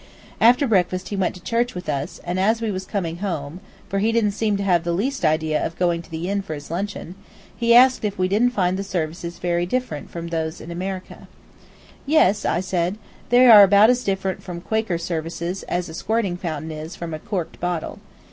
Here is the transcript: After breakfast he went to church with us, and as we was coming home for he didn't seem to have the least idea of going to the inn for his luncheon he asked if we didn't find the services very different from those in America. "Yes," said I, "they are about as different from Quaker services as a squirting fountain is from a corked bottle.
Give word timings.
After 0.39 0.65
breakfast 0.67 1.09
he 1.09 1.15
went 1.15 1.35
to 1.35 1.43
church 1.43 1.75
with 1.75 1.87
us, 1.87 2.19
and 2.23 2.39
as 2.39 2.59
we 2.59 2.71
was 2.71 2.87
coming 2.87 3.17
home 3.17 3.59
for 3.87 3.99
he 3.99 4.11
didn't 4.11 4.31
seem 4.31 4.57
to 4.57 4.63
have 4.63 4.83
the 4.83 4.93
least 4.93 5.23
idea 5.23 5.63
of 5.63 5.77
going 5.77 6.01
to 6.01 6.09
the 6.09 6.27
inn 6.27 6.41
for 6.41 6.55
his 6.55 6.71
luncheon 6.71 7.13
he 7.55 7.75
asked 7.75 8.03
if 8.03 8.17
we 8.17 8.27
didn't 8.27 8.49
find 8.49 8.77
the 8.77 8.83
services 8.83 9.37
very 9.37 9.67
different 9.67 10.09
from 10.09 10.29
those 10.29 10.59
in 10.59 10.71
America. 10.71 11.27
"Yes," 12.07 12.43
said 12.61 12.95
I, 12.95 13.25
"they 13.29 13.45
are 13.45 13.61
about 13.61 13.91
as 13.91 14.03
different 14.03 14.41
from 14.41 14.59
Quaker 14.59 14.97
services 14.97 15.61
as 15.69 15.87
a 15.87 15.93
squirting 15.93 16.35
fountain 16.35 16.71
is 16.71 16.95
from 16.95 17.13
a 17.13 17.19
corked 17.19 17.59
bottle. 17.59 17.99